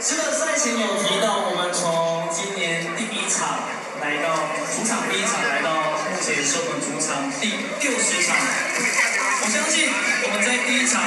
[0.00, 3.68] 是的，赛前有提到，我们从今年第一场
[4.00, 7.52] 来到主场第一场来到目前是我们主场第
[7.84, 8.32] 六十场。
[8.32, 9.92] 我相信
[10.24, 11.04] 我们在第一场，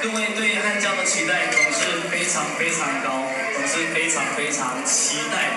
[0.00, 5.52] 各位对汉江的期待总是非常非常高，总是非常非常期待。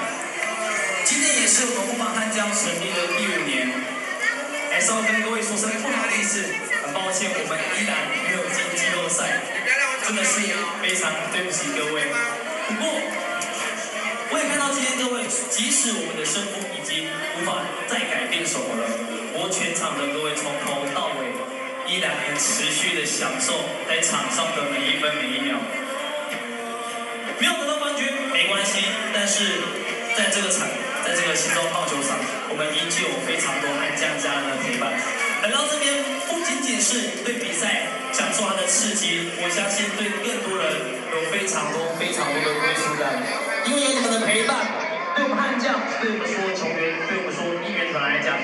[1.07, 3.71] 今天也是我们木马汉江成立的第五年，
[4.67, 6.43] 还是要跟各位说声不好意思，
[6.83, 9.39] 很抱歉，我们依然没有进季后赛，
[10.03, 10.43] 真的是
[10.83, 12.11] 非常对不起各位。
[12.67, 12.83] 不过，
[14.29, 18.83] 我也看到今天各位，即使我们的胜负已经无法再改变什么了，
[19.31, 21.31] 不过全场的各位从头到尾
[21.87, 25.55] 依然很持续的享受在场上的每一分每一秒。
[27.39, 28.03] 没有得到冠军
[28.33, 29.63] 没关系，但是
[30.17, 30.67] 在这个场，
[31.05, 34.91] 在这个新庄棒球场，我们依旧有非常多悍将家人的陪伴。
[35.43, 37.87] 来到这边不仅仅是对比赛
[38.27, 40.67] 享受它的刺激，我相信对更多人
[41.15, 43.23] 有非常多非常多的归属感。
[43.63, 44.67] 因为有你们的陪伴，
[45.15, 48.35] 对我们悍将，对我们所有球员，对我们所有应援团来讲，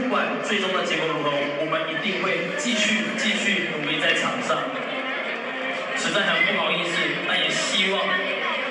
[0.00, 4.72] 不管最终的结果如何，我们一定会继续继续努力在场上。
[6.00, 6.96] 实在很不好意思，
[7.28, 8.08] 但也希望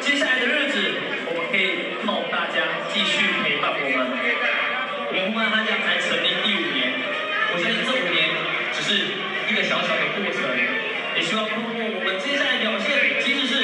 [0.02, 0.82] 接下来的日子，
[1.30, 4.18] 我们可以靠大家继续陪伴我们。
[5.14, 6.90] 我们悍将才成立第五年，
[7.54, 8.34] 我相信这五年
[8.74, 9.14] 只是
[9.48, 10.42] 一个小小的过程，
[11.16, 13.62] 也希望通过我们接下来表现，即使是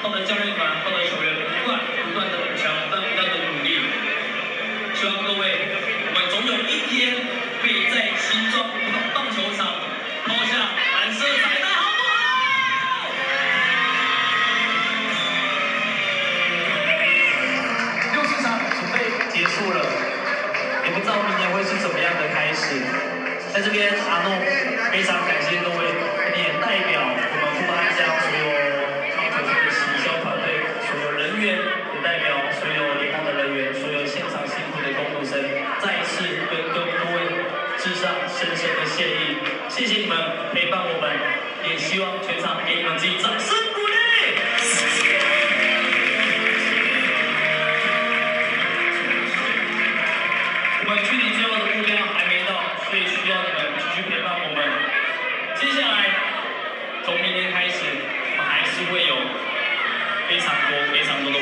[0.00, 3.82] 靠着教练团、靠着球员不断不断的补强、不断不断的努力，
[4.94, 5.50] 希望各位，
[6.06, 7.18] 我们总有一天
[7.60, 8.70] 可以在新庄
[9.12, 9.82] 棒球场
[10.24, 12.14] 抛下蓝色彩带，好不好？
[18.14, 19.82] 六十场准备结束了，
[20.86, 22.78] 也不知道明年会是怎么样的开始。
[23.52, 24.34] 在这边，阿诺
[24.94, 25.73] 非常感谢各位，
[57.04, 59.14] 从明天开始，我们还是会有
[60.26, 61.38] 非常多非常多的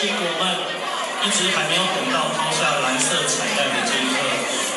[0.00, 0.42] 我们
[1.20, 4.16] 一直还没有等到抛下蓝色彩带的这一刻。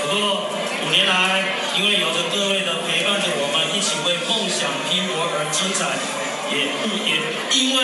[0.03, 0.49] 不过
[0.83, 1.43] 五年来，
[1.77, 5.95] 因为有着各位的陪伴着我们，一起为梦想拼搏而精彩。
[6.45, 7.17] 也不也
[7.57, 7.81] 因为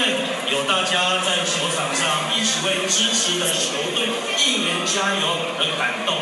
[0.54, 4.06] 有大家在球场上一起为支持的球队
[4.46, 6.14] 应援加油而感动，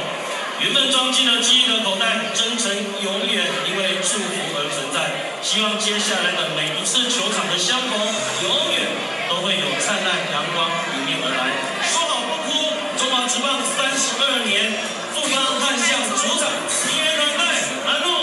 [0.63, 2.71] 原本装进了记忆的口袋，真诚
[3.03, 5.35] 永远因为祝福而存在。
[5.43, 7.99] 希望接下来的每一次球场的相逢，
[8.47, 8.87] 永远
[9.29, 10.65] 都会有灿烂阳光
[10.97, 11.53] 迎面而来。
[11.85, 14.73] 说好不哭，中华职棒三十二年，
[15.13, 16.49] 富邦悍将主场
[16.89, 17.45] 音乐团队，
[17.85, 18.18] 安诺、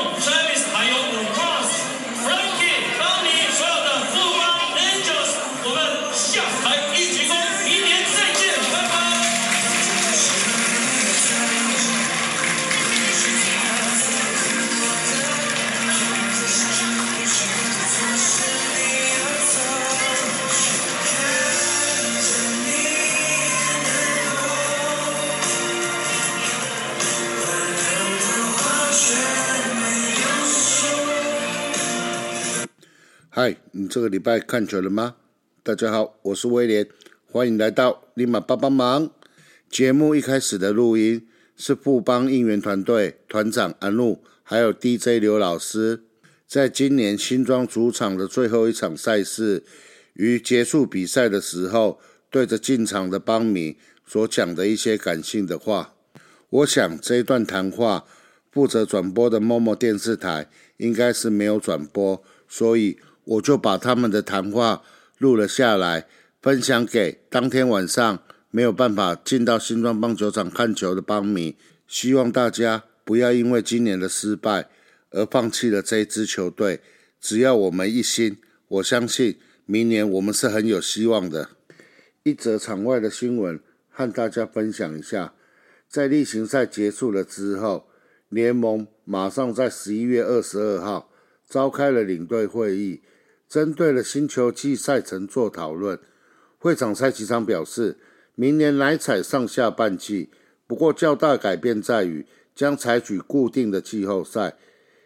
[33.39, 35.17] 嗨你这个礼拜看球了吗？
[35.63, 36.89] 大家好，我是威廉，
[37.31, 39.11] 欢迎来到立马帮帮忙。
[39.69, 46.05] 节目一开始的录音是富邦应援团队团长安怒，还有 DJ 刘老师，
[46.47, 49.63] 在今年新庄主场的最后一场赛事
[50.15, 52.01] 于结束比赛的时候，
[52.31, 55.93] 对着进场的邦迷所讲的一些感性的话。
[56.49, 58.07] 我想这一段谈话，
[58.51, 60.49] 负责转播的某某电视台
[60.79, 64.83] 应该是没有转播，所以我就把他们的谈话
[65.19, 66.07] 录了下来，
[66.41, 71.57] 分享给当天晚上没有办法进到新庄棒球场看球的邦迷。
[71.87, 74.69] 希望大家不要因为今年的失败
[75.11, 76.81] 而放弃了这一支球队。
[77.21, 78.39] 只要我们一心，
[78.69, 81.51] 我相信明年我们是很有希望的。
[82.23, 85.35] 一则场外的新闻，和大家分享一下。
[85.89, 87.89] 在例行赛结束了之后，
[88.29, 91.11] 联盟马上在十一月二十二号
[91.49, 93.03] 召开了领队会议，
[93.49, 95.99] 针对了新球季赛程做讨论。
[96.59, 97.97] 会长蔡其昌表示，
[98.35, 100.31] 明年来采上下半季，
[100.67, 104.57] 不过较大改变在于将采取固定的季后赛。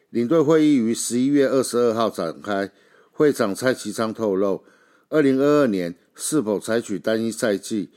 [0.09, 2.73] 领队会议于十一月二十二号展开，
[3.13, 4.65] 会长蔡其昌透露，
[5.09, 7.91] 二零二二年是否采取单一赛季，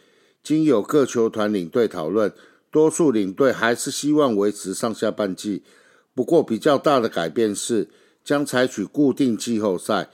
[0.43, 2.31] 经有各球团领队讨论。
[2.69, 5.63] 多数领队还是希望维持上下半季，
[6.15, 7.87] 不过比较大的改变是
[8.23, 10.09] 将采取固定季后赛。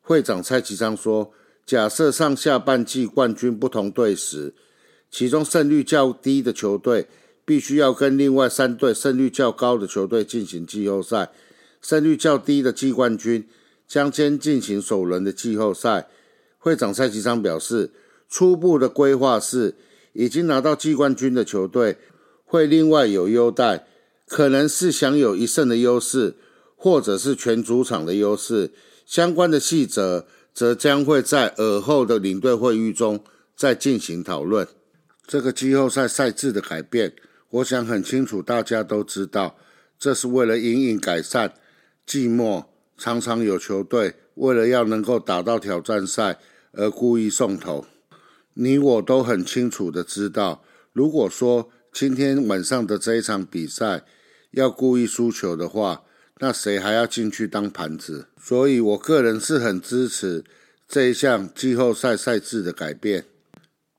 [0.00, 1.32] 会长蔡其昌说
[1.64, 4.54] ：“假设上下半季冠军不同队时，
[5.10, 7.06] 其中胜率较低的球队
[7.44, 11.30] 必须要跟另外三队胜率较高的球队进行季后赛，
[11.80, 13.48] 胜率较低的季冠军
[13.86, 16.08] 将先进行首轮的季后赛。”
[16.58, 17.90] 会长蔡其昌表示，
[18.28, 19.76] 初步的规划是。
[20.12, 21.96] 已经拿到季冠军的球队
[22.44, 23.86] 会另外有优待，
[24.26, 26.34] 可能是享有一胜的优势，
[26.74, 28.72] 或者是全主场的优势。
[29.10, 30.24] 相关的细则
[30.54, 33.24] 则将会在尔后的领队会议中
[33.56, 34.68] 再进行讨论。
[35.26, 37.12] 这个季后赛赛制的改变，
[37.50, 39.56] 我想很清楚，大家都知道，
[39.98, 41.54] 这是为了隐隐改善
[42.06, 42.66] 寂寞
[42.96, 46.38] 常常有球队为了要能够打到挑战赛
[46.70, 47.84] 而故意送头。
[48.54, 50.62] 你我都很清楚的知道，
[50.92, 54.04] 如果说今天晚上的这一场比赛
[54.52, 56.04] 要故意输球的话，
[56.40, 58.26] 那谁还要进去当盘子？
[58.42, 60.42] 所以我个人是很支持
[60.88, 63.26] 这一项季后赛赛制的改变。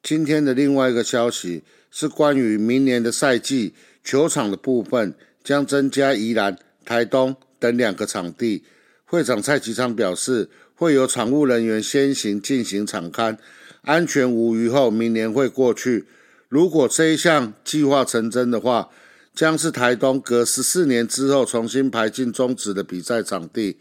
[0.02, 8.64] 今天的另外一个消息是关于明年的赛季球场的部分，将增加宜兰、台东等两个场地。
[9.06, 13.38] 会长蔡其昌表示，会有场务人员先行进行场勘。
[13.84, 16.06] 安全无虞后，明年会过去。
[16.50, 18.90] 如果这一项计划成真的话，
[19.34, 23.80] 将是台东隔十四年之后重新排进中职的比赛场地。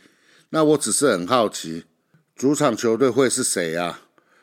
[0.50, 1.84] 那我只是很好奇，
[2.34, 4.02] 主场球队会是谁啊？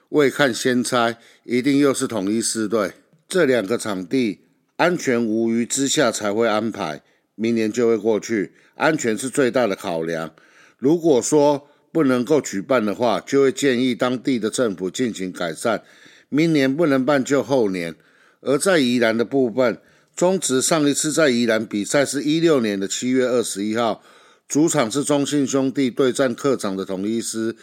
[0.10, 2.94] 未看先猜，一定又是统一四队。
[3.28, 4.42] 这两个场地
[4.78, 7.02] 安全无虞之下才会安排，
[7.36, 8.54] 明年就会过去。
[8.76, 10.34] 安全是最大的考量。
[10.78, 15.84] 如果说，不能够举办的话，就会建议当地的政府进行改善。
[16.30, 17.96] 明年不能办就后年。
[18.42, 19.82] 而在宜兰的部分，
[20.18, 24.02] 中职上一次在宜兰比赛是一六年的七月二十一号，
[24.48, 27.56] 主场是中信兄弟对战客场的统一师，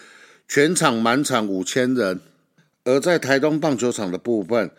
[0.47, 2.21] 全场满场五千人。
[2.85, 4.71] 而在台东棒球场的部分，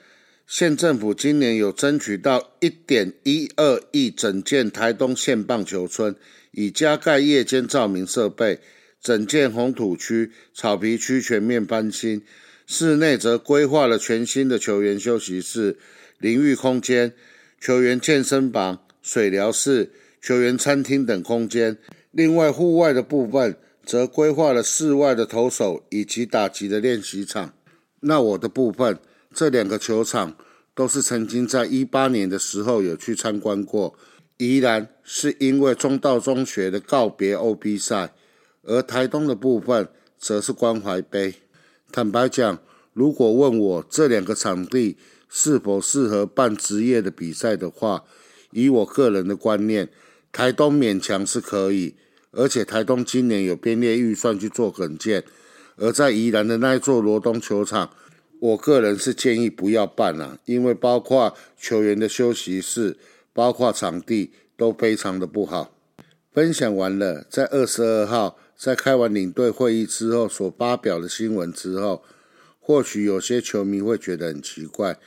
[0.48, 6.16] 县政府今年有争取到一点一二亿整建台东县棒球村，
[6.52, 8.62] 以加盖夜间照明设备。
[9.02, 12.24] 整建红土区、草皮区全面翻新，
[12.66, 15.78] 室内则规划了全新的球员休息室、
[16.18, 17.14] 淋浴空间、
[17.66, 19.92] 球员健身房、水疗室、
[20.22, 21.80] 球员餐厅等空间。
[22.12, 27.56] 另外，户外的部分则规划了室外的投手以及打击的练习场。
[28.02, 29.00] 那我的部分，
[29.34, 30.38] 这两个球场
[30.76, 33.98] 都是曾经在一八年的时候有去参观过。
[34.38, 38.14] 宜兰是因为中道中学的告别 OB 赛。
[38.62, 41.34] 而台东的部分则是关怀杯。
[41.92, 42.60] 坦白讲，
[42.94, 44.98] 如果问我这两个场地
[45.38, 48.06] 是否适合办职业的比赛的话，
[48.52, 49.90] 以我个人的观念，
[50.32, 51.96] 台东勉强是可以。
[52.32, 55.26] 而且台东今年有编列预算去做梗建，
[55.76, 57.90] 而在宜兰的那一座罗东球场，
[58.40, 62.96] 我个人是建议不要办了，因为包括球员的休息室，
[63.34, 65.76] 包括场地都非常的不好。
[66.32, 68.38] 分享完了，在二十二号。
[68.58, 72.02] 在开完领队会议之后所发表的新闻之后，
[72.62, 74.98] 或许有些球迷会觉得很奇怪。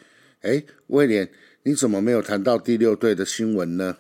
[0.42, 1.30] 哎，威廉，
[1.64, 3.97] 你怎么没有谈到第六队的新闻呢？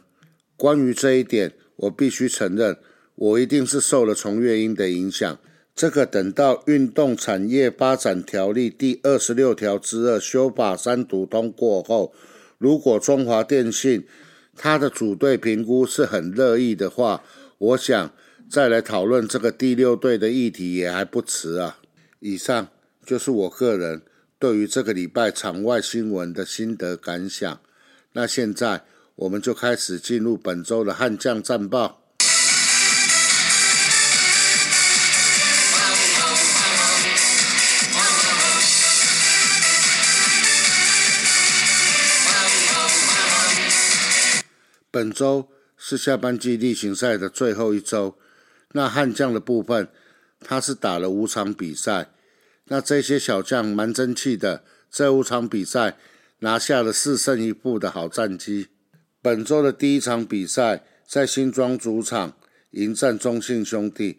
[0.56, 2.76] 关于这一点，我必须承认，
[3.16, 5.38] 我一定是受了从月英的影响。
[5.74, 12.12] 这个等到《运动产业发展条例》第二十六条之二修法三读通过后，
[12.58, 14.06] 如果中华电信
[14.56, 17.22] 它的组队评估是很乐意的话，
[17.58, 18.12] 我想
[18.48, 21.78] 再来讨论这个第六队的议题也还不迟啊。
[22.20, 22.68] 以上
[23.04, 24.02] 就是我个人
[24.38, 27.60] 对于这个礼拜场外新闻的心得感想。
[28.12, 28.84] 那现在
[29.16, 32.02] 我们就开始进入本周的悍将战报。
[44.90, 48.16] 本周是下半季例行赛的最后一周，
[48.72, 49.88] 那悍将的部分，
[50.40, 52.10] 他是打了五场比赛，
[52.68, 55.96] 那这些小将蛮争气的，这五场比赛
[56.40, 58.68] 拿下了四胜一负的好战绩。
[59.20, 62.36] 本周的第一场比赛在新庄主场
[62.70, 64.18] 迎战中信兄弟，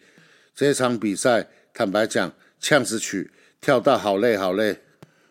[0.53, 4.79] 这场比赛坦白讲，呛死曲跳到好累好累，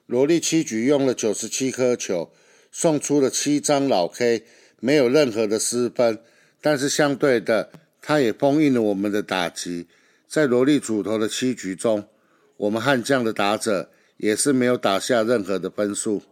[0.07, 2.33] 罗力七局用了九十七颗球，
[2.73, 4.45] 送出了七张老 K。
[4.81, 6.21] 没有任何的失分，
[6.61, 9.89] 但是相对的，他也封印了我们的打击。
[10.29, 12.07] 在罗力主投的七局中，
[12.59, 16.23] 我们悍将的打者也是没有打下任何的分数。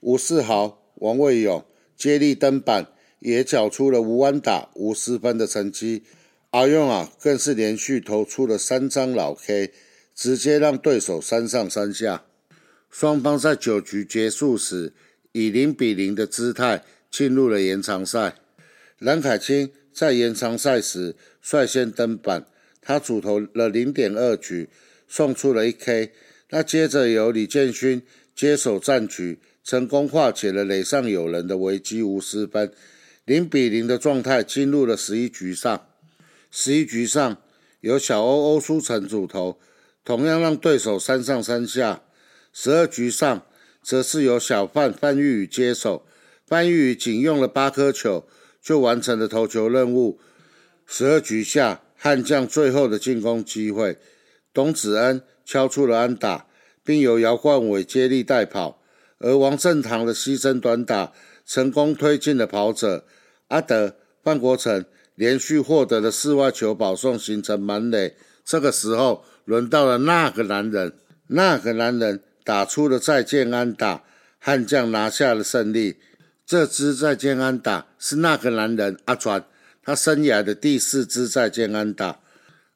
[0.00, 1.64] 吴世豪、王卫勇
[1.96, 2.86] 接力登板，
[3.18, 6.04] 也缴出了无安打、无失分的成绩。
[6.50, 9.72] 阿勇啊，更是连续投出了三张老 K，
[10.14, 12.24] 直接让对手三上三下。
[12.88, 14.94] 双方在九局结束时，
[15.32, 16.84] 以零比零的姿态。
[17.08, 18.34] 进入了延长赛，
[18.98, 22.44] 蓝凯清在延长赛时率先登板，
[22.82, 24.68] 他主投了零点二局，
[25.08, 26.12] 送出了一 K。
[26.50, 28.02] 那接着由李建勋
[28.34, 32.72] 接手战局，成功化解了垒上有人的危机，无失分，
[33.24, 35.86] 零比零的状态进入了十一局上。
[36.50, 37.36] 十一局上
[37.80, 39.58] 由小欧欧书成主投，
[40.04, 42.02] 同样让对手三上三下。
[42.52, 43.46] 十二局上
[43.82, 46.06] 则是由小范范玉宇接手。
[46.46, 48.28] 范玉仅用了八颗球
[48.62, 50.20] 就完成了投球任务。
[50.86, 53.98] 十二局下，悍将最后的进攻机会，
[54.56, 56.46] 董子恩敲出了安打，
[56.82, 58.80] 并由姚冠伟接力带跑，
[59.18, 61.12] 而王振堂的牺牲短打
[61.44, 63.04] 成功推进了跑者。
[63.48, 68.16] 阿德、范国成连续获得了四外球保送，形成满垒。
[68.46, 70.94] 这个时候，轮到了那个男人，
[71.26, 74.04] 那个男人打出了再见安打，
[74.38, 75.98] 悍将拿下了胜利。
[76.46, 79.44] 这支再见安打是那个男人阿传，
[79.82, 82.20] 他生涯的第四支再见安打。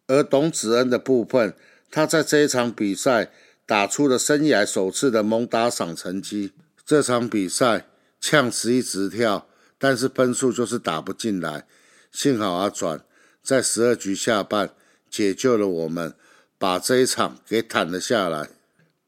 [0.08, 1.54] 而董子恩的部分，
[1.90, 3.30] 他在这一场比赛
[3.66, 6.52] 打出了生涯首次的猛打赏成绩。
[6.84, 7.86] 这场比赛
[8.20, 11.66] 呛死一直跳，但是分数就是打不进来。
[12.10, 13.04] 幸好阿转
[13.42, 14.70] 在十二局下半
[15.08, 16.14] 解救了我们，
[16.58, 18.50] 把这一场给坦了下来。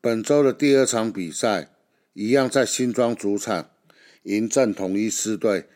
[0.00, 1.72] 本周的第二场比赛
[2.12, 3.70] 一样在新庄主场。
[4.24, 5.68] 迎战统一狮队，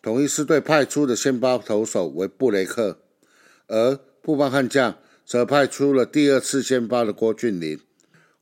[0.00, 2.98] 统一狮队派出的先发投手为布雷克，
[3.66, 4.96] 而布邦悍将
[5.30, 7.78] 则派出了第二次先发的郭俊麟。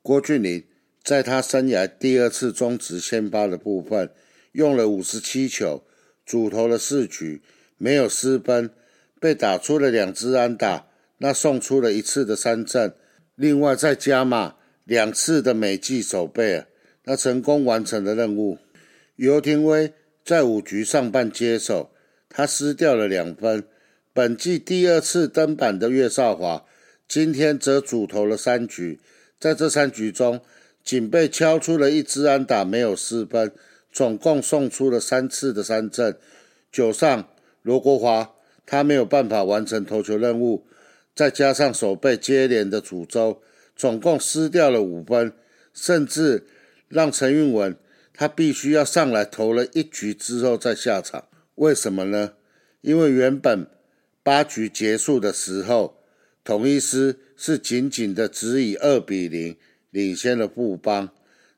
[0.01, 0.65] 郭俊麟
[1.05, 4.11] 在他生涯第二次中职先发的部分，
[4.53, 5.85] 用了五十七球，
[6.25, 7.43] 主投了四局，
[7.77, 8.71] 没有失分，
[9.21, 10.87] 被打出了两支安打，
[11.19, 12.95] 那送出了一次的三振，
[13.35, 16.65] 另外再加码两次的美记守备，
[17.05, 18.57] 那成功完成了任务。
[19.17, 19.93] 尤廷威
[20.25, 21.91] 在五局上半接手，
[22.31, 23.65] 他失掉了两分。
[24.15, 26.65] 本季第二次登板的岳少华，
[27.09, 29.01] 今天则主投了三局，
[29.41, 30.43] 在这三局中，
[30.85, 33.51] 仅被敲出了一支安打，没有失分，
[33.91, 36.19] 总共送出了三次的三振。
[36.71, 37.31] 九上
[37.63, 38.35] 罗国华，
[38.67, 40.67] 他没有办法完成投球任务，
[41.15, 43.41] 再加上手背接连的诅咒，
[43.75, 45.33] 总共失掉了五分，
[45.73, 46.47] 甚至
[46.89, 47.75] 让陈运文。
[48.13, 52.33] 他必须要上来投了一局之后再下场，为什么呢？
[52.81, 53.67] 因为原本
[54.25, 55.98] 八局结束的时候，
[56.49, 59.55] 统一师是紧紧的只以二比零
[59.91, 61.11] 领先了布邦，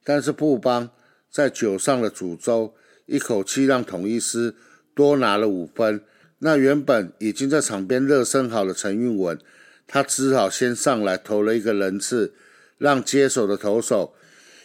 [0.03, 0.91] 但是布邦
[1.31, 2.75] 在九上的主州
[3.07, 4.57] 一口气让统一师
[4.93, 6.03] 多拿了五分。
[6.41, 9.39] 那原本已经在场边热身好的陈运文，
[9.87, 12.35] 他只好先上来投了一个人次，
[12.77, 14.13] 让接手的投手。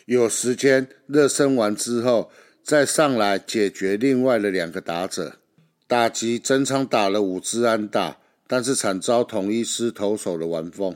[0.06, 2.32] 有时间热身完之后，
[2.64, 5.36] 再上来解决另外的两个打者。
[5.86, 8.18] 打击整场打了五支安打，
[8.48, 10.96] 但是惨遭统一师投手的完封。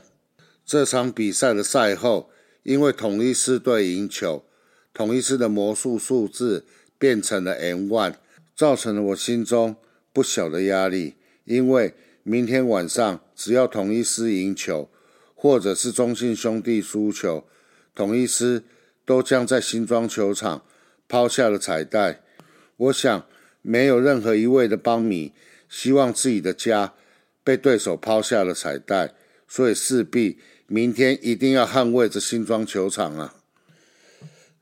[0.64, 2.30] 这场比赛的赛后，
[2.62, 4.44] 因为统一师队赢球，
[4.94, 6.64] 统一师的魔术数字
[6.98, 8.14] 变成了 M one，
[8.54, 9.76] 造成了我心中
[10.12, 11.16] 不小的压力。
[11.44, 14.88] 因为明天晚上只要统一师赢球，
[15.34, 17.44] 或者是中信兄弟输球，
[17.94, 18.62] 统一师
[19.04, 20.64] 都将在新庄球场
[21.08, 22.22] 抛下了彩带。
[22.76, 23.26] 我想，
[23.62, 25.32] 没有任何一位的邦米
[25.68, 26.94] 希望自己的家
[27.50, 29.12] 被对手抛下了彩带，
[29.48, 30.38] 所以势必
[30.68, 33.34] 明天一定要捍卫着新庄球场啊！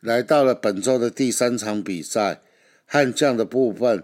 [0.01, 2.41] 来到了本周的第三场比赛，
[2.87, 4.03] 悍将的部分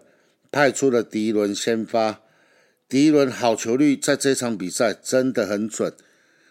[0.50, 2.21] 派出了迪伦先发。
[2.87, 5.95] 迪伦好球率在这场比赛真的很准。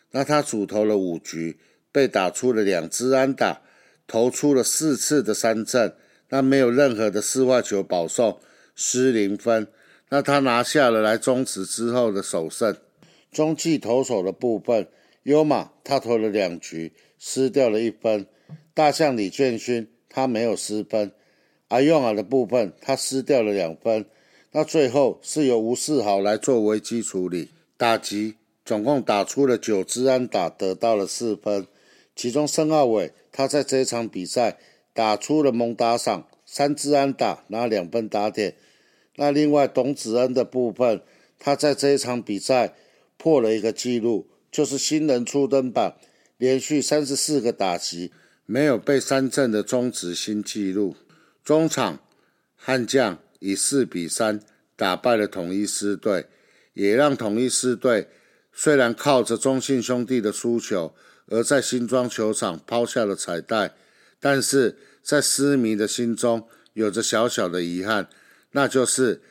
[0.09, 1.59] 那他主投了五局，
[1.91, 3.61] 被打出了两支安打，
[4.07, 5.93] 投出了四次的三振，
[6.29, 8.39] 那没有任何的四坏球保送，
[8.75, 9.67] 失零分。
[10.13, 12.77] 那他拿下了来中职之后的首胜。
[13.31, 14.87] 中继投手的部分，
[15.23, 18.27] 优马他投了两局，失掉了一分。
[18.75, 21.11] 大象李建勋他没有失分，
[21.69, 24.05] 阿用尔的部分他失掉了两分，
[24.51, 31.65] 那最后是由吴世豪来做危机处理打击，总共打出了九支安打，得到了四分。
[32.15, 34.59] 其中申奥伟他在这一场比赛
[34.93, 38.53] 打出了猛打赏，三支安打拿两分打点。
[39.15, 41.01] 那另外董子恩的部分，
[41.37, 42.75] 他在这一场比赛
[43.17, 45.95] 破了一个纪录，就是新人初登板
[46.37, 48.11] 连续三十四个打击。
[48.45, 50.95] 没有被三振的中职新纪录。
[51.43, 51.99] 中场
[52.55, 54.41] 悍将以四比三
[54.75, 56.27] 打败了统一狮队，
[56.73, 58.07] 也让统一狮队
[58.51, 60.93] 虽然靠着中信兄弟的输球，
[61.27, 63.73] 而在新庄球场抛下了彩带，
[64.19, 68.07] 但是在狮迷的心中有着小小的遗憾，
[68.53, 69.21] 那就是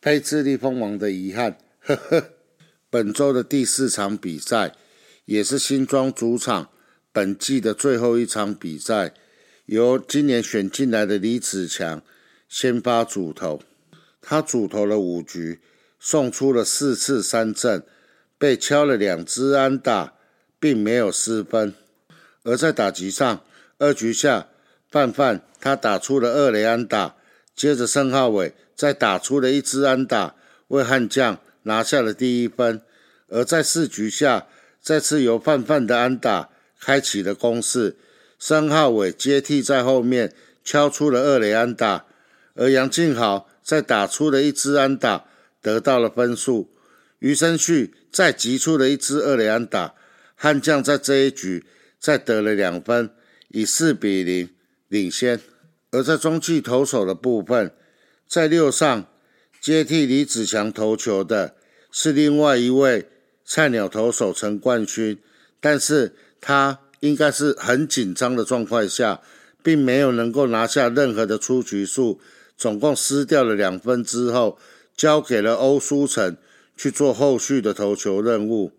[0.00, 1.58] 非智力蜂王的遗憾。
[1.80, 2.30] 呵呵，
[2.88, 4.74] 本周的第四场比赛
[5.26, 6.70] 也是新庄主场。
[7.12, 9.14] 本季的最后一场比赛，
[9.64, 12.02] 由今年选进来的李子强
[12.46, 13.62] 先发主投，
[14.20, 15.60] 他主投了五局，
[15.98, 17.82] 送出了四次三振，
[18.36, 20.12] 被敲了两支安打，
[20.60, 21.72] 并没有失分。
[22.42, 23.42] 而在打击上，
[23.78, 24.48] 二局下
[24.90, 27.16] 范范他打出了二垒安打，
[27.54, 30.36] 接着盛浩伟再打出了一支安打，
[30.68, 32.82] 为悍将拿下了第一分。
[33.28, 34.46] 而在四局下，
[34.80, 36.50] 再次由范范的安打。
[36.78, 37.96] 开启了攻势，
[38.38, 42.04] 申浩伟接替在后面敲出了二垒安打，
[42.54, 45.24] 而杨敬豪再打出了一支安打，
[45.62, 46.70] 得到了分数。
[47.18, 49.94] 余生旭再击出了一支二垒安打，
[50.34, 51.64] 悍将在这一局
[51.98, 53.10] 再得了两分，
[53.48, 54.50] 以四比零
[54.88, 55.40] 领先。
[55.90, 57.72] 而在中继投手的部分，
[58.28, 59.06] 在六上
[59.60, 61.54] 接替李子强投球的
[61.90, 63.08] 是另外一位
[63.44, 65.18] 菜鸟投手陈冠勋，
[65.60, 66.14] 但是。
[66.38, 69.20] 他应该是很紧张的状况下，
[69.64, 72.20] 并没有能够拿下任何的出局数，
[72.56, 74.56] 总共失掉了两分之后，
[74.96, 76.36] 交给了欧书成
[76.76, 78.70] 去做后续的投球任务，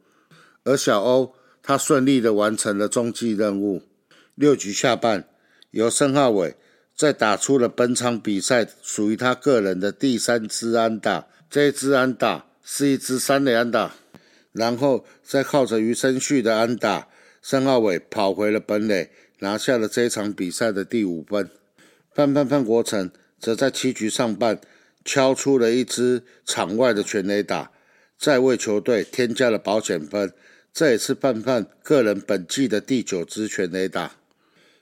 [0.63, 3.81] 而小欧他顺利的完成了中继任务。
[4.35, 5.27] 六局下半，
[5.71, 6.55] 由申浩伟
[6.97, 13.93] 再打出了本场比赛属于他个人的第三支安打，这支安打是一支三垒安打，
[14.51, 17.07] 然后再靠着余生旭的安打。
[17.39, 21.49] 申奥伟跑回了本垒，拿下了这场比赛的第五分。
[22.13, 24.59] 范范范国成则在七局上半
[25.05, 27.71] 敲出了一支场外的全垒打，
[28.17, 30.33] 再为球队添加了保险分。
[30.73, 34.13] 这也是范范个人本季的第九支全垒打。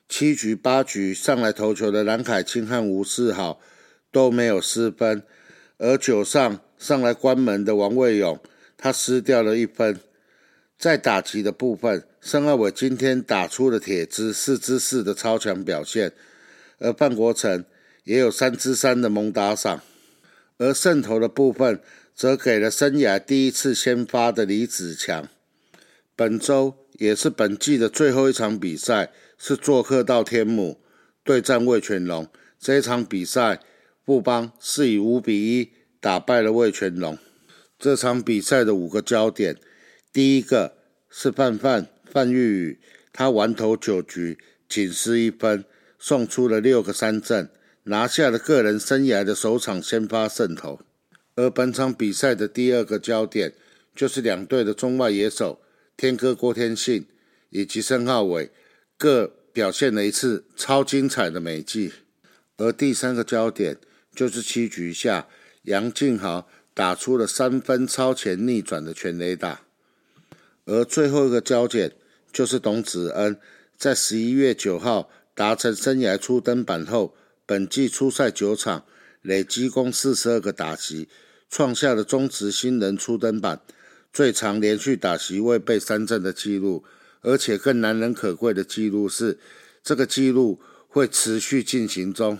[0.07, 3.59] 七局八局上来投球的蓝凯清和吴世豪
[4.11, 5.23] 都没有失分，
[5.77, 8.39] 而九上上来关门的王卫勇
[8.77, 9.99] 他失掉了一分。
[10.77, 16.11] 在打击的部分，申二伟今天打出了铁支四支四的超强表现，
[16.79, 17.63] 而范国成
[18.03, 19.81] 也有三支三的猛打赏，
[20.57, 21.79] 而胜投的部分
[22.13, 25.29] 则给了生涯第一次先发的李子强。
[26.13, 30.81] 本周也是本季的最后一场比赛，是做客到天母
[31.23, 32.27] 对战魏全龙。
[32.59, 33.59] 这场比赛，
[34.03, 37.17] 布邦是以五比一打败了魏全龙。
[37.77, 39.57] 这场比赛的五个焦点。
[40.13, 40.77] 第一个
[41.09, 42.79] 是范范范玉宇，
[43.11, 44.37] 他完投九局，
[44.69, 45.65] 仅失一分，
[45.99, 47.49] 送出了六个三振，
[47.83, 50.79] 拿下了个人生涯的首场先发胜投。
[51.35, 53.53] 而本场比赛的第二个焦点，
[53.93, 55.59] 就是两队的中外野手
[55.97, 57.05] 天哥郭天信
[57.49, 58.51] 以及申浩伟
[58.97, 61.93] 各表现了一次超精彩的美技。
[62.57, 63.77] 而第三个焦点，
[64.15, 65.27] 就是七局下
[65.63, 69.61] 杨敬豪打出了三分超前逆转的全垒打。
[70.65, 71.93] 而最后一个焦点
[72.31, 73.37] 就是董子恩
[73.77, 78.85] 在十一月九号达成生涯初登板后，本季初赛九场
[79.21, 81.07] 累积共四十二个打击，
[81.49, 83.61] 创下了中职新人初登板，
[84.15, 86.85] 最长连续打席未被三振的记录，
[87.19, 89.37] 而且更难能可贵的记录是，
[89.83, 92.39] 这个记录会持续进行中。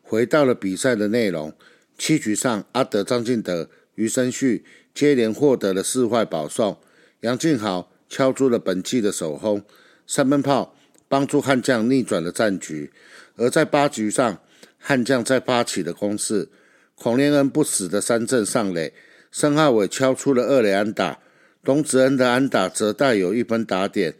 [0.00, 1.52] 回到了比赛的内容，
[1.98, 6.78] 七局上，阿德、张进德、余生旭接连获得了四坏保送，
[7.22, 9.64] 杨敬豪敲出了本季的首轰，
[10.06, 10.76] 三分炮
[11.08, 12.92] 帮助悍将逆转了战局。
[13.34, 14.40] 而在八局上，
[14.78, 16.48] 悍将再发起了攻势，
[16.94, 18.94] 孔连恩不死的三振上垒，
[19.32, 21.18] 申浩伟敲出了二垒安打，
[21.64, 24.14] 董子恩的安打则带有一分打点。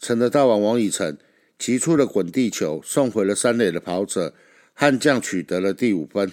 [0.00, 1.16] 陈德大王王以诚
[1.58, 4.34] 提出了滚地球，送回了三垒的跑者。
[4.76, 6.32] 悍将取得了第五分，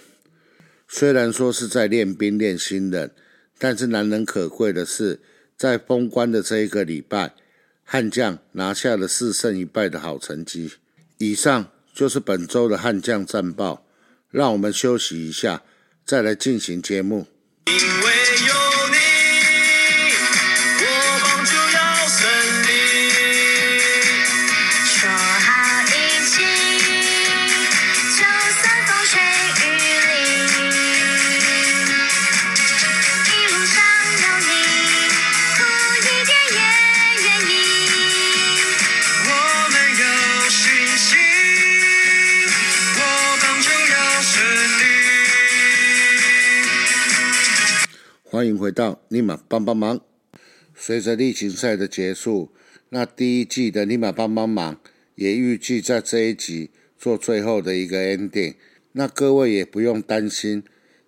[0.87, 3.11] 虽然说是在练兵练新人，
[3.59, 5.19] 但是难能可贵的是，
[5.55, 7.35] 在封关的这一个礼拜，
[7.83, 10.71] 悍将拿下了四胜一败的好成绩。
[11.19, 13.85] 以上就是本周的悍将战报，
[14.31, 15.61] 让我们休息一下，
[16.03, 17.27] 再来进行节目。
[17.65, 17.77] 因为
[18.47, 18.70] 有
[48.41, 50.01] 欢迎回到尼玛帮帮忙。
[50.73, 52.51] 随着例行赛的结束，
[52.89, 54.81] 那第一季的尼玛帮帮忙
[55.13, 58.55] 也预计在这一集做最后的一个 ending。
[58.93, 60.63] 那各位也不用担心，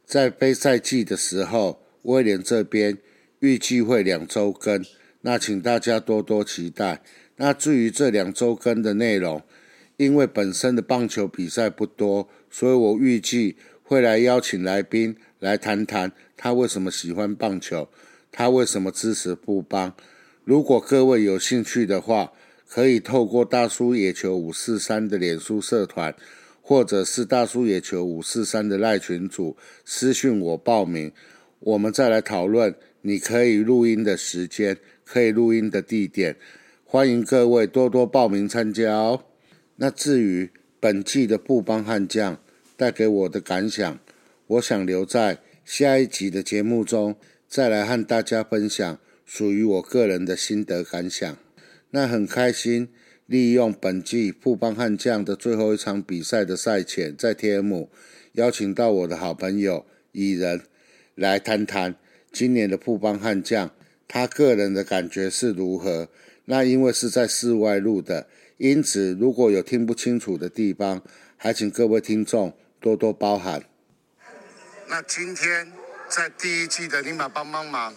[0.05, 2.99] 在非赛季的时候，威廉这边
[3.39, 4.85] 预计会两周更，
[5.21, 7.01] 那请大家多多期待。
[7.37, 9.41] 那至于这两周更的内容，
[9.97, 16.11] 因为本身的棒球比赛不多，所以我预计会来邀请来宾来谈谈。
[16.35, 17.89] 他为什么喜欢棒球？
[18.31, 19.93] 他为什么支持布邦？
[20.43, 22.33] 如果各位有兴趣的话，
[22.67, 26.15] 可以透过大叔野球五四三的脸书社团，
[26.61, 31.11] 或者是大叔野球五四三的赖群组私讯我报名，
[31.59, 32.73] 我们再来讨论。
[33.01, 36.35] 你可以录音的时间，可以录音的地点，
[36.83, 39.25] 欢迎各位多多报名参加哦。
[39.75, 42.37] 那至于本季的布邦悍将
[42.75, 43.99] 带给我的感想，
[44.47, 45.37] 我想留在。
[45.65, 47.15] 下一集的节目中，
[47.47, 51.37] 再来和大家分享属于我个人的心得感想。
[51.91, 52.89] 那很开心，
[53.25, 57.87] 利用本季富邦悍将的最后一场比赛的赛前，在 TM
[58.33, 60.61] 邀请到我的好朋友蚁人
[61.15, 61.95] 来谈谈
[62.31, 63.71] 今年的富邦悍将，
[64.07, 66.09] 他个人的感觉是如何。
[66.45, 71.01] 那因为是在室外录的，因此如果有听不清楚的地方，
[71.37, 73.63] 还请各位听众多多包涵。
[74.87, 75.71] 那今天
[76.07, 77.95] 在第一季的尼玛帮帮忙，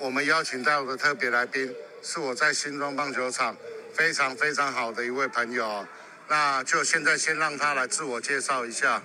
[0.00, 3.56] 我们邀请到的特别来宾是我在新庄棒球场
[3.94, 5.86] 非常非常好的一位朋友，
[6.28, 9.02] 那就现在先让他来自我介绍一下。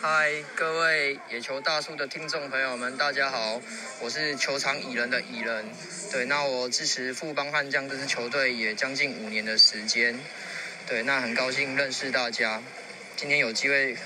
[0.00, 3.62] 嗨，各位野球大叔的听众朋友们，大家好，
[4.00, 5.64] 我是球场蚁人的蚁人。
[6.10, 10.18] 对，那我支持富邦悍将这支球队也将近五年的时间。
[10.86, 12.60] 对，那很高兴认识大家，
[13.16, 13.96] 今天有机会。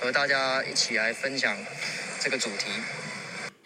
[0.00, 1.54] 和大家一起来分享
[2.18, 2.70] 这个主题。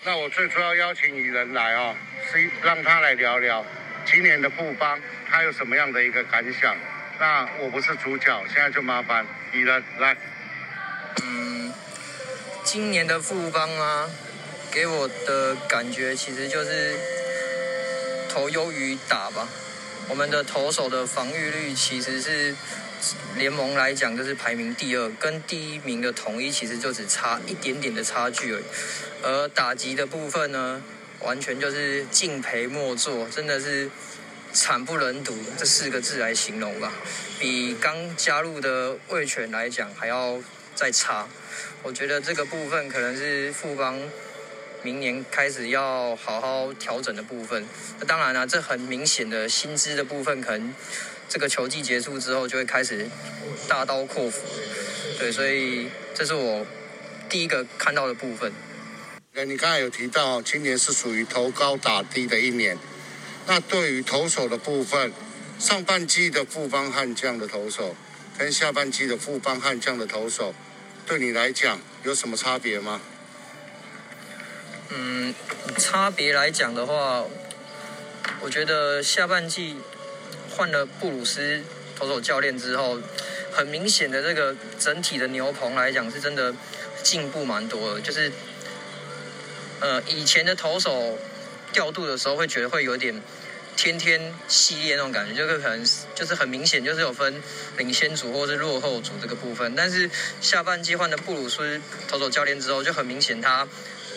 [0.03, 1.95] 那我最主要邀请蚁人来哦，
[2.31, 3.65] 是让他来聊聊
[4.05, 6.77] 今年的布邦，他有什么样的一个感想？
[7.21, 10.17] 那我不是主角，现在就麻烦蚁人来。
[11.23, 11.73] 嗯，
[12.65, 14.11] 今年的富邦啊，
[14.73, 16.99] 给我的感觉其实就是
[18.29, 19.49] 投优于打吧。
[20.09, 22.57] 我们的投手的防御率其实是。
[23.37, 28.65] 联盟来讲，就是排名第二，跟第一名的统一其实就只差一点点的差距而已。
[29.23, 30.83] 而打击的部分呢，
[31.21, 33.91] 完全就是敬陪末座，真的是
[34.53, 36.93] 惨不忍睹这四个字来形容吧。
[37.39, 40.41] 比刚加入的卫权来讲还要
[40.75, 41.29] 再差。
[41.83, 44.01] 我觉得这个部分可能是富邦
[44.83, 47.67] 明年开始要好好调整的部分。
[47.99, 50.75] 那当然了，这很明显的薪资的部分可能。
[51.29, 53.09] 这个球季结束之后，就会开始
[53.69, 54.41] 大刀阔斧，
[55.19, 56.65] 对，所以这是我
[57.29, 58.53] 第一个看到的部分。
[59.33, 62.79] 那你刚才有提到，今年是属于投高打低的一年。
[63.47, 65.13] 那对于投手的部分，
[65.59, 67.97] 上半季的富邦悍将的投手，
[68.39, 70.55] 跟下半季的富邦悍将的投手，
[71.05, 73.01] 对你来讲有什么差别吗？
[74.91, 75.35] 嗯，
[75.77, 77.25] 差别来讲的话，
[78.41, 79.79] 我觉得下半季。
[80.57, 81.61] 换了布鲁斯
[81.97, 83.01] 投手教练之后，
[83.53, 86.55] 很明显的这个整体的牛棚来讲，是真的
[87.03, 88.01] 进步蛮多的。
[88.01, 88.31] 就是，
[89.81, 91.19] 呃以前的投手
[91.73, 93.21] 调度的时候，会觉得会有点
[93.77, 97.43] 天天系列那种感觉，就是可能就是很明显就是有分
[97.77, 99.75] 领先组或是落后组这个部分。
[99.75, 100.09] 但是
[100.41, 103.67] 下半季换的布鲁斯投手教练之后，就很明显他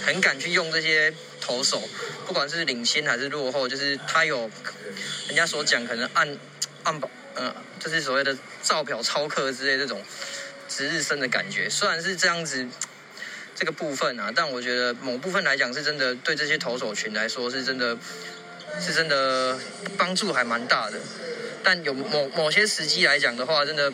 [0.06, 1.12] 很敢去用这些
[1.47, 1.81] 投手，
[2.27, 4.51] 不管是领先还是落后，就是他有
[5.27, 6.38] 人家所讲可能按
[6.83, 10.03] 按保，呃，就是所谓的照表超课之类这种
[10.67, 11.69] 值日生的感觉。
[11.69, 12.67] 虽然是这样子。
[13.60, 17.97] 这个部分啊，但我觉得某部分来讲是真的，对这些投手群来说是真的，
[18.79, 19.57] 是真的
[19.97, 20.99] 帮助还蛮大的。
[21.63, 23.91] 但有某某些时机来讲的话，真的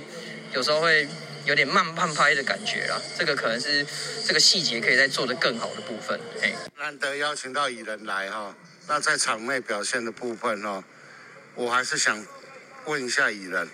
[0.52, 1.08] 有时候会
[1.46, 3.02] 有点慢半拍的感觉啦。
[3.18, 3.86] 这个可能是
[4.26, 6.20] 这个细节可以再做得更好的部分。
[6.42, 8.56] 嘿，难得邀请到蚁人来哈，
[8.88, 10.84] 那在场内表现的部分哦，
[11.56, 12.26] 我还是想
[12.86, 13.70] 问一下蚁人，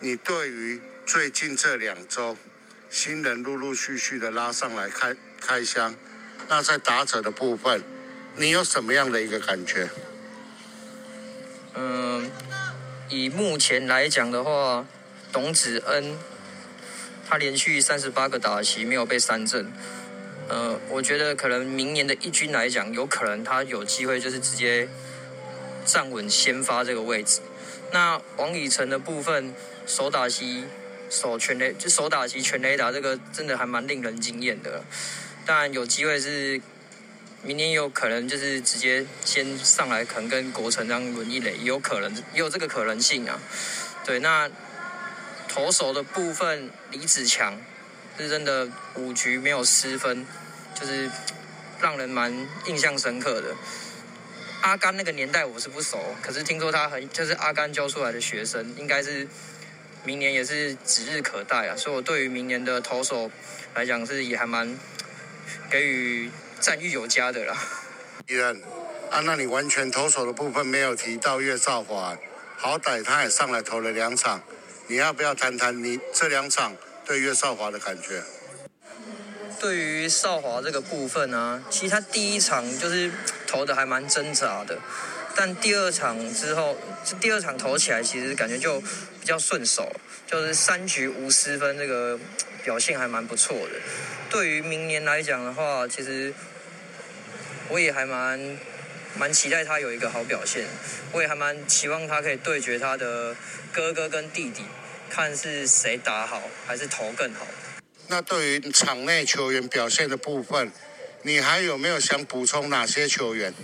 [0.00, 2.36] 你对于最近这两周？
[2.90, 5.94] 新人陆陆续续的拉上来开开箱，
[6.46, 7.82] 那在打者的部分，
[8.36, 9.88] 你有什么样的一个感觉？
[11.74, 12.30] 嗯，
[13.08, 14.86] 以目前来讲的话，
[15.32, 16.18] 董子恩
[17.28, 19.70] 他连续三十八个打席没有被三振，
[20.48, 24.88] 呃，我觉得可能明年的一军来讲，有可能他有机会就是直接
[25.84, 27.40] 站稳先发这个位置。
[27.92, 29.54] 那王以诚的部分，
[29.86, 30.64] 手打席。
[31.12, 34.82] 手全雷就手打击全雷打，这个真的还蛮令人惊艳的。
[35.44, 36.58] 当然有机会是
[37.42, 43.38] 明年有可能就是直接先上来，可能跟国成这样轮一垒，有可能也有这个可能性啊。
[44.06, 44.48] 对，那
[45.52, 47.60] 投手的部分，李子强
[48.16, 50.26] 是真的五局没有失分，
[50.74, 51.10] 就是
[51.80, 53.54] 让人蛮印象深刻的。
[54.62, 59.28] 阿甘那个年代我是不熟，可是听说他很就是阿甘教出来的学生，应该是。
[60.04, 63.30] 明年也是指日可待啊，所以我对于明年的投手
[63.72, 64.76] 来讲是也还蛮
[65.70, 67.56] 给予赞誉有加的啦。
[68.26, 68.60] 伊人
[69.12, 72.18] 啊，那你完全投手的部分没有提到岳少华，
[72.56, 74.42] 好歹他也上来投了两场，
[74.88, 78.22] 你要不要谈谈你这两场对岳少华的感觉？
[79.60, 83.10] 对于少华这个部分呢，其实他第一场就是
[83.46, 84.78] 投的还蛮挣扎的。
[85.34, 86.76] 但第二场之后，
[87.20, 89.90] 第二场投起来其实感觉就比较顺手，
[90.26, 92.18] 就是三局无失分，这个
[92.64, 93.80] 表现还蛮不错的。
[94.28, 96.34] 对于明年来讲的话，其实
[97.68, 98.58] 我也还蛮
[99.18, 100.66] 蛮期待他有一个好表现，
[101.12, 103.36] 我也还蛮期望他可以对决他的
[103.72, 104.64] 哥哥跟弟弟，
[105.10, 107.46] 看是谁打好还是投更好。
[108.08, 110.72] 那对于场内球员表现的部分，
[111.22, 113.54] 你还有没有想补充哪些球员？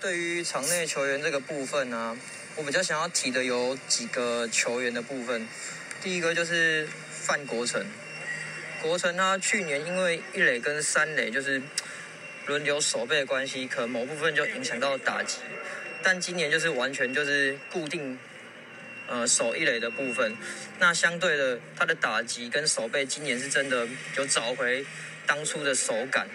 [0.00, 2.16] 对于场内球员这个部分呢，
[2.56, 5.48] 我比较想要提的有几个球员的部分。
[6.00, 7.84] 第一个就是范国成，
[8.80, 11.60] 国成他去年因为一垒跟三垒就是
[12.48, 15.38] 轮流守备的关系，可能某部分就影响到打击。
[16.02, 18.18] 但今年就是完全就是固定
[19.06, 20.34] 呃守一垒的部分，
[20.78, 24.84] 那相对的他的打击跟守备今年是真的有找回
[25.26, 26.26] 当初的手感。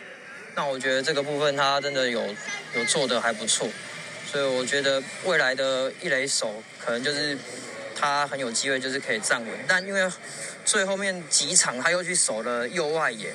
[0.56, 2.36] 那我觉得这个部分他真的有
[2.76, 3.68] 有做的还不错，
[4.32, 7.36] 所以我觉得未来的一垒手可能就是
[7.96, 10.08] 他很有机会就是可以站稳，但因为
[10.64, 13.34] 最后面几场他又去守了右外野，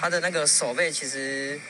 [0.00, 1.60] 他的那个守备其实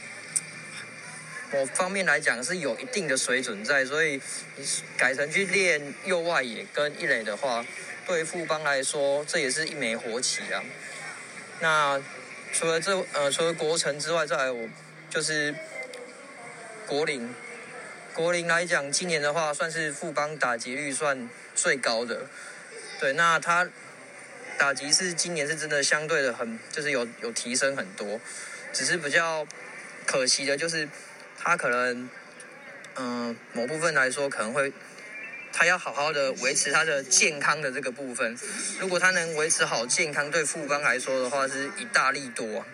[1.53, 4.21] 某方面来讲是有一定的水准在，所以
[4.57, 7.65] 你改成去练右外野跟一垒的话，
[8.07, 10.63] 对富邦来说这也是一枚活棋啊。
[11.61, 12.03] 那。
[12.55, 14.69] 除了这呃，除了国城之外，再来我
[15.09, 15.55] 就是
[16.87, 17.35] 国林。
[18.13, 22.27] 国林来讲，今年的话算是富邦打击率算最高的。
[23.01, 23.67] 对，那他
[24.59, 28.21] 打击是今年是真的相对的很，就是有有提升很多。
[28.71, 29.47] 只是比较
[30.05, 30.87] 可惜的就是，
[31.43, 32.09] 他可能
[32.97, 34.73] 嗯某部分来说可能会。
[35.55, 38.35] 他要好好的维持他的健康的这个部分，
[38.81, 42.65] 如果他能维持好健康，对富邦来说的话是一大利多。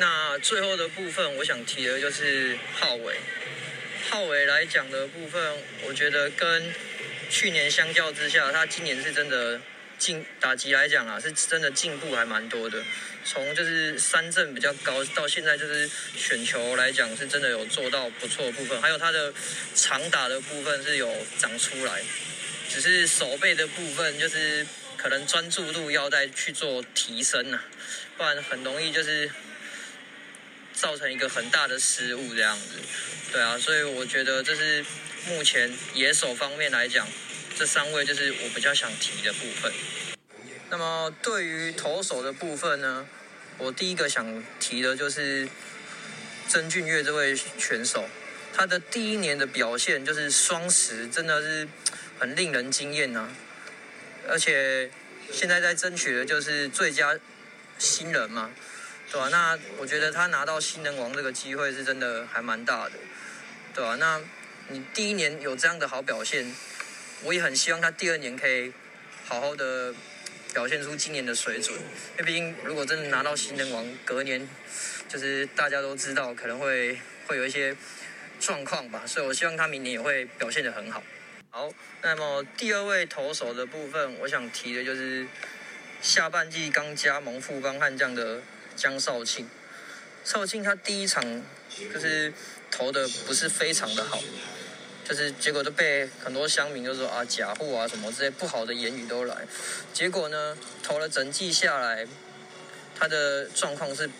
[0.00, 3.20] 那最后的部分，我想提的就是浩伟。
[4.10, 6.74] 浩伟来讲的部分，我觉得跟
[7.30, 9.60] 去年相较之下，他今年是真的。
[9.98, 12.82] 进打击来讲啊，是真的进步还蛮多的。
[13.24, 18.80] 从就是三振比较高，到现在就是选球来讲，是真的有做到不错的部分。
[18.80, 19.34] 还有他的
[19.74, 22.02] 长打的部分是有长出来，
[22.70, 27.62] 只是手背的部分就是可能专注度要再去做提升啊，
[28.16, 29.30] 不然很容易就是
[30.72, 32.76] 造成一个很大的失误这样子。
[33.30, 34.82] 对啊，所以我觉得这是
[35.26, 37.06] 目前野手方面来讲。
[37.58, 39.72] 这三位就是我比较想提的部分。
[40.70, 43.04] 那么对于投手的部分呢，
[43.56, 45.48] 我第一个想提的就是
[46.46, 48.08] 曾俊岳这位选手，
[48.54, 51.66] 他的第一年的表现就是双十，真的是
[52.20, 53.28] 很令人惊艳呐。
[54.28, 54.88] 而且
[55.32, 57.18] 现在在争取的就是最佳
[57.76, 58.52] 新人嘛，
[59.10, 59.28] 对吧？
[59.30, 62.92] 那我觉得他拿到新人王这个机会是真的还蛮大的，
[63.74, 63.96] 对吧？
[63.96, 64.20] 那
[64.68, 66.54] 你第一年有这样的好表现，
[67.24, 68.72] 我也很希望他第二年可以
[69.26, 69.94] 好好的
[70.52, 71.76] 表现出今年的水准。
[71.76, 74.48] 因为毕竟如果真的拿到新人王，隔年
[75.08, 77.76] 就是大家都知道可能会会有一些
[78.40, 81.02] 状况吧，所以我希望他明年也会表现得很好。
[81.50, 85.26] 好，那么第二位投手的部分，我想提的就是
[86.00, 88.40] 下半季刚加盟富邦悍将的
[88.76, 89.48] 江少庆。
[90.24, 91.42] 少庆他第一场
[91.92, 92.32] 就是
[92.70, 94.22] 投的不是非常的好，
[95.08, 99.36] 就是结果都被很多乡民就说啊假货啊什么这些不好的言语都来。
[99.94, 102.06] 结果呢，投了整季下来，
[102.94, 104.10] 他的状况是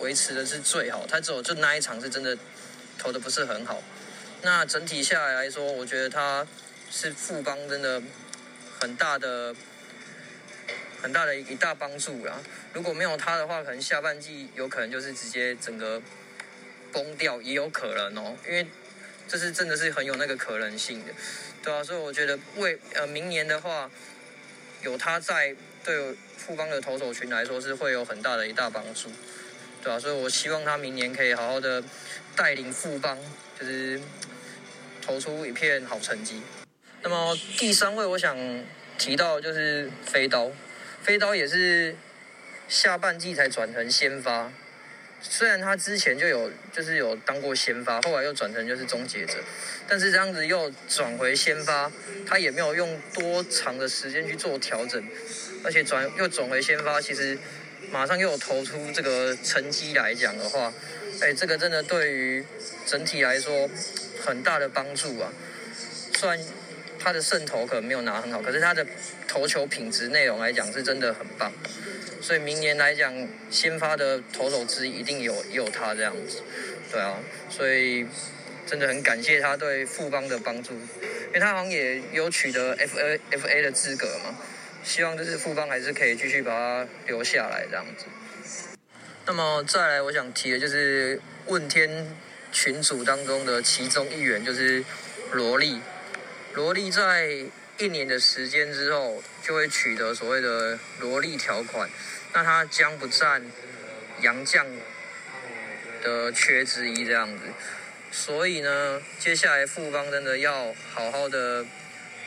[0.00, 2.38] 维持的是最好，他只有就那一场是真的
[2.96, 3.82] 投的不是很好。
[4.42, 6.46] 那整体下来来说，我觉得他。
[6.90, 8.02] 是富邦真的
[8.80, 9.54] 很大的、
[11.02, 12.40] 很大的一大帮助啦。
[12.72, 16.00] 如果没有他的话，可能下半季有可能就是直接整个
[16.90, 18.34] 崩掉，也有可能哦。
[18.46, 18.66] 因为
[19.28, 21.12] 这是真的是很有那个可能性的，
[21.62, 23.90] 对啊，所以我觉得为呃明年的话，
[24.82, 29.10] 有他在，对富邦的投手群来说是会有很大的一大帮助，
[29.82, 31.84] 对啊，所以我希望他明年可以好好的
[32.34, 33.18] 带领富邦，
[33.60, 34.00] 就是
[35.04, 36.42] 投出一片好成绩。
[37.02, 38.36] 那么第三位我想
[38.96, 40.50] 提到就是飞刀，
[41.02, 41.94] 飞刀也是
[42.68, 44.52] 下半季才转成先发，
[45.20, 49.34] 虽然他之前就有就是有当过先发，后来又转成就是终结者，
[49.88, 51.90] 但是这样子又转回先发，
[52.26, 55.02] 他也没有用多长的时间去做调整，
[55.64, 57.38] 而且转又转回先发，其实
[57.90, 60.72] 马上又有投出这个成绩来讲的话，
[61.20, 62.44] 哎，这个真的对于
[62.86, 63.68] 整体来说
[64.24, 65.32] 很大的帮助啊，
[66.16, 66.38] 虽然。
[67.00, 68.84] 他的胜投可能没有拿很好，可是他的
[69.28, 71.52] 投球品质内容来讲是真的很棒，
[72.20, 73.12] 所以明年来讲，
[73.50, 76.42] 先发的投手之一一定有有他这样子，
[76.90, 78.06] 对啊，所以
[78.66, 84.38] 真的很感谢他对富邦的帮助，因为他好像也有取得 F A F A 的资格嘛，
[84.82, 88.06] 希望就是富邦还是可以继续把他留下来这样子。
[89.26, 92.16] 那么再来，我想提的就是问天
[92.50, 94.84] 群组当中的其中一员，就是
[95.32, 95.80] 萝莉。
[96.54, 97.44] 萝莉在
[97.78, 101.88] 一年的时间之后，就会取得所谓的罗莉条款，
[102.34, 103.40] 那他将不占
[104.20, 104.66] 杨将
[106.02, 107.44] 的缺之一这样子。
[108.10, 111.64] 所以呢，接下来富邦真的要好好的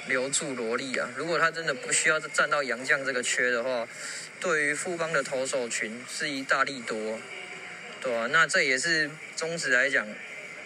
[0.08, 1.10] 留住罗莉啊！
[1.18, 3.86] 如果他真的不需要占到杨将这个缺的话，
[4.40, 7.20] 对于富邦的投手群是一大利多，
[8.00, 8.28] 对吧？
[8.32, 10.08] 那这也是中职来讲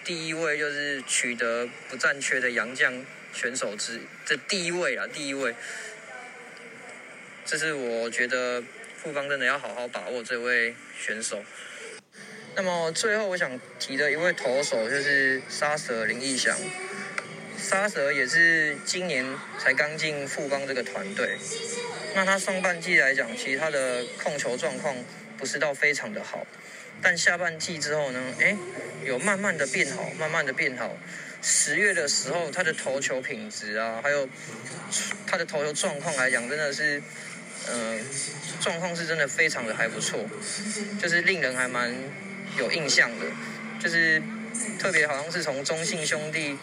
[0.03, 3.03] 第一位就是取得不占缺的杨将。
[3.35, 5.53] 选手之这第一位啊，第一位，
[7.45, 8.63] 这是我觉得
[8.95, 11.43] 富邦真的要好好把握这位选手。
[12.55, 16.57] 那么最后我想提的一位投手就是沙蛇林义祥，
[17.57, 19.25] 沙蛇也是今年
[19.59, 21.37] 才刚进富邦这个团队。
[22.15, 24.95] 那他上半季来讲，其实他的控球状况
[25.37, 26.47] 不是到非常的好，
[27.01, 28.55] 但下半季之后呢，哎，
[29.03, 30.97] 有慢慢的变好，慢慢的变好。
[31.47, 34.27] 十月的时候，他的投球品质啊，还有
[35.27, 36.99] 他的投球状况来讲，真的是，
[37.69, 38.03] 嗯，
[38.59, 40.27] 状况是真的非常的还不错，
[40.99, 41.93] 就是令人还蛮
[42.57, 43.27] 有印象的，
[43.79, 44.19] 就是
[44.79, 46.57] 特别好像是从中信兄弟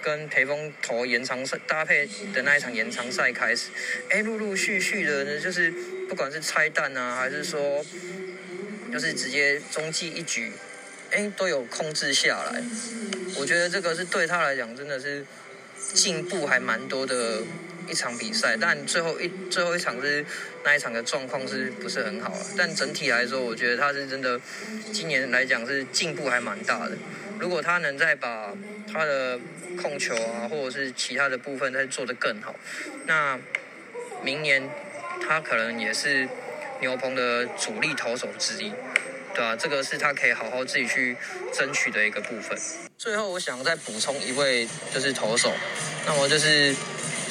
[0.00, 3.70] 跟裴峰投延长赛搭配的那一场延长赛开始，
[4.10, 5.72] 哎，陆陆续续的呢，就是
[6.08, 7.84] 不管是拆弹啊，还是说，
[8.92, 10.52] 就是直接中继一局。
[11.10, 12.62] 哎，都有控制下来，
[13.36, 15.24] 我觉得这个是对他来讲真的是
[15.76, 17.42] 进步还蛮多的
[17.88, 18.56] 一场比赛。
[18.60, 20.24] 但最后一最后一场是
[20.64, 22.46] 那一场的状况是不是很好了？
[22.56, 24.40] 但整体来说，我觉得他是真的
[24.92, 26.96] 今年来讲是进步还蛮大的。
[27.40, 28.54] 如果他能再把
[28.92, 29.40] 他的
[29.80, 32.54] 控球啊，或者是其他的部分再做得更好，
[33.06, 33.38] 那
[34.22, 34.68] 明年
[35.26, 36.28] 他可能也是
[36.80, 38.72] 牛棚的主力投手之一。
[39.34, 41.16] 对啊，这个是他可以好好自己去
[41.52, 42.58] 争取的一个部分。
[42.98, 45.52] 最后，我想再补充一位，就是投手，
[46.04, 46.74] 那么就是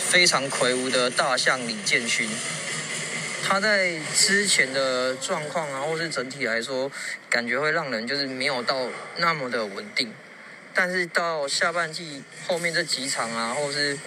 [0.10, 2.30] 非常魁梧的大象李建勋。
[3.44, 6.92] 他在之前的状况啊，或是整体来说，
[7.30, 8.88] 感觉会让人就是没有到
[9.18, 10.14] 那么的稳定。
[10.74, 13.98] 但是到下半季后面这几场啊，或是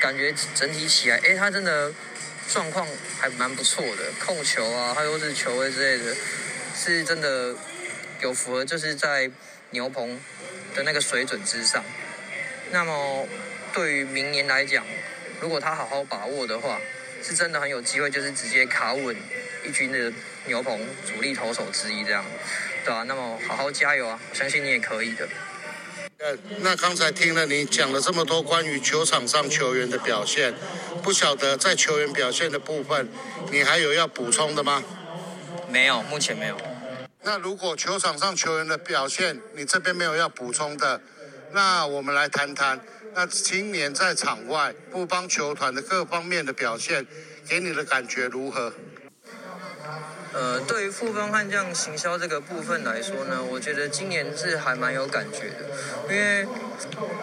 [0.00, 1.92] 感觉整体起来，哎，他真的
[2.50, 2.86] 状况
[3.20, 6.16] 还蛮不错的，控球啊，还有是球位之类的。
[6.78, 7.56] 是真的
[8.20, 9.28] 有符合，就是在
[9.70, 10.20] 牛棚
[10.76, 11.84] 的那个水准之上。
[12.70, 13.26] 那么
[13.74, 14.86] 对于明年来讲，
[15.40, 16.78] 如果他好好把握的话，
[17.20, 19.16] 是真的很有机会，就是直接卡稳
[19.66, 20.12] 一军的
[20.46, 22.24] 牛棚主力投手之一这样，
[22.84, 24.20] 对啊，那么好好加油啊！
[24.30, 25.28] 我相信你也可以的。
[26.18, 30.54] 呃，那刚才听了你讲了这么多关于球场上球员的表现，
[31.02, 33.08] 不晓得在球员表现的部分，
[33.50, 34.84] 你还有要补充的吗？
[35.68, 36.56] 没有，目前没有。
[37.28, 40.98] 那如果球场上球员的表现，你这边没有要补充的，
[41.52, 42.80] 那我们来谈谈，
[43.14, 47.06] 那今年在场外不帮球团的各方面的表现，
[47.46, 48.72] 给你的感觉如何？
[50.32, 55.66] 呃，对于富邦悍将行销这个部分来说呢，我觉得今年是还蛮有感觉的，
[56.08, 56.48] 因为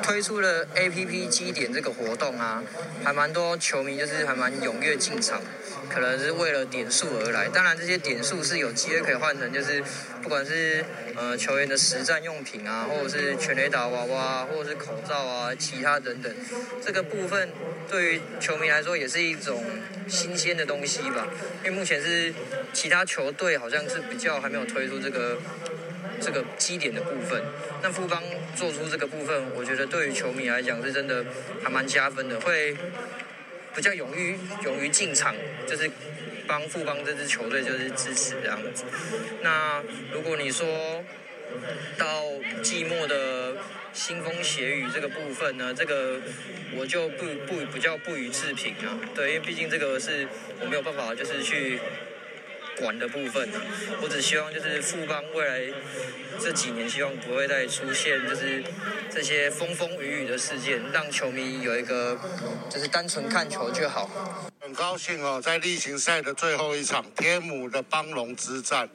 [0.03, 2.61] 推出了 A P P 基点这个活动啊，
[3.03, 5.41] 还蛮多球迷就是还蛮踊跃进场，
[5.89, 7.47] 可能是为了点数而来。
[7.49, 9.83] 当然，这些点数是有机会可以换成，就是
[10.21, 10.83] 不管是
[11.15, 16.33] 呃球员的实战用品啊，或者是全垒打娃娃，或者是口罩啊，其他等等，
[16.83, 17.49] 这个部分
[17.89, 19.63] 对于球迷来说也是一种
[20.07, 21.27] 新鲜的东西吧。
[21.63, 22.33] 因为目前是
[22.73, 25.37] 其他球队好像是比较还没有推出这个
[26.21, 27.41] 这个基点的部分，
[27.81, 28.21] 那富邦
[28.55, 31.25] 做出这个部分，我觉得对于球迷来讲是真的
[31.63, 32.75] 还蛮加分的，会
[33.75, 35.35] 比较勇于勇于进场，
[35.67, 35.91] 就是
[36.47, 38.85] 帮富邦这支球队就是支持这样子。
[39.41, 41.03] 那如果你说
[41.97, 42.23] 到
[42.63, 43.53] 寂寞的
[43.93, 46.19] 腥风血雨这个部分呢，这个
[46.75, 48.97] 我就不不不叫不予置评啊。
[49.13, 50.27] 对，因为毕竟这个是
[50.59, 51.79] 我没有办法就是去
[52.79, 53.49] 管的部分。
[54.01, 55.73] 我只希望就是富邦未来
[56.39, 58.63] 这几年希望不会再出现就是
[59.09, 62.19] 这些风风雨雨的事件，让球迷有一个
[62.69, 64.09] 就是单纯看球就好。
[64.59, 68.89] 很高兴哦，在例行赛的最后一场天母的邦龙之战，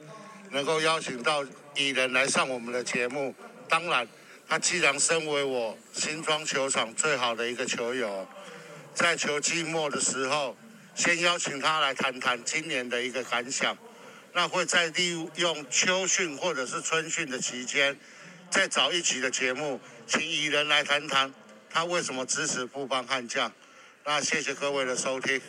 [0.51, 3.33] 能够邀请到蚁人来上我们的节目。
[3.69, 4.05] 当然，
[4.49, 8.27] 他既然身为我新庄球场最好的一个球友，
[8.93, 10.57] 在球季末的时候，
[11.01, 13.75] 先邀请他来谈谈今年的一个感想。
[14.35, 17.97] 那会在利用秋训或者是春训的期间，
[18.51, 21.33] 再找一集的节目，请蚁人来谈谈
[21.71, 23.51] 他为什么支持富邦悍将。
[24.05, 25.41] 那谢谢各位的收听。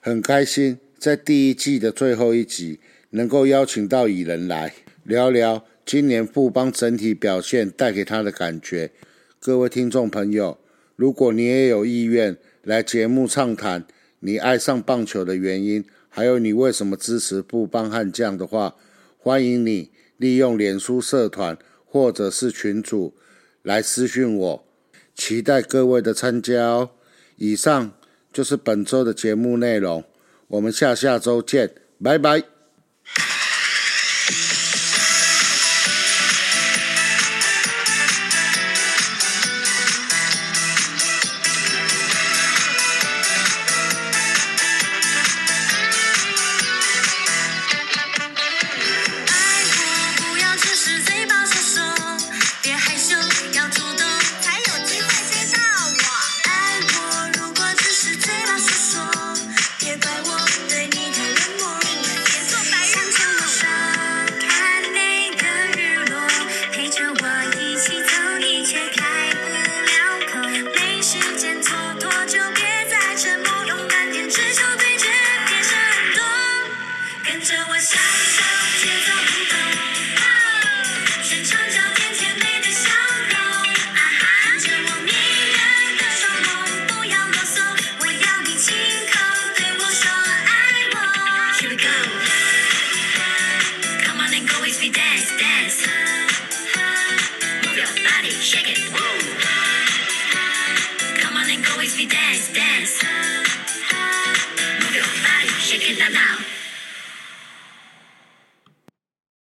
[0.00, 2.80] 很开心在第一季的最后一集
[3.10, 8.90] 能够邀请到蚁人来聊聊今年富邦整体表现带给他的感觉。
[9.38, 10.58] 各位听众朋友，
[10.96, 13.84] 如果你也有意愿来节目畅谈
[14.24, 18.74] 你爱上棒球的原因，还有你为什么支持布邦悍将的话，
[19.18, 23.12] 欢迎你利用脸书社团或者是群组
[23.62, 24.64] 来私讯我，
[25.14, 26.90] 期待各位的参加哦。
[27.36, 27.92] 以上
[28.32, 30.02] 就是本周的节目内容，
[30.48, 32.53] 我们下下周见，拜拜。